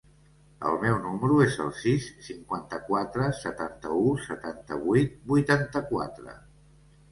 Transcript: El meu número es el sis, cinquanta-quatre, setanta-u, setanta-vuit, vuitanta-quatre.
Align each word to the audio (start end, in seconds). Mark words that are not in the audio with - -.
El 0.69 0.77
meu 0.83 0.95
número 1.03 1.35
es 1.45 1.57
el 1.65 1.69
sis, 1.81 2.07
cinquanta-quatre, 2.29 3.29
setanta-u, 3.43 4.03
setanta-vuit, 4.31 5.17
vuitanta-quatre. 5.37 6.39